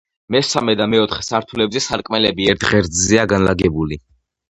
მესამე 0.35 0.73
და 0.79 0.87
მეოთხე 0.93 1.27
სართულებზე 1.27 1.83
სარკმელები 1.89 2.51
ერთ 2.57 2.69
ღერძზეა 2.73 3.31
განლაგებული. 3.37 4.05